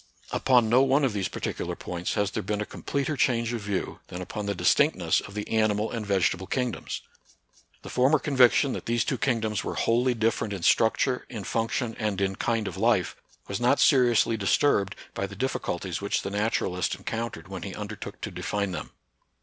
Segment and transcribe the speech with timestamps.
[0.31, 3.99] Upon no one of these particular points has there been a completer change of view
[4.07, 7.01] than upon the distinctness of the animal and vege table kingdoms.
[7.83, 12.19] The former conviction that these two kingdoms were wholly different in structure, in function, and
[12.19, 13.15] in kind of life,
[13.47, 18.31] was not seriously disturbed by the difficulties which the naturalist encountered when he undertook to
[18.31, 18.89] define them.